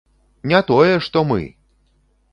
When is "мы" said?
1.33-1.41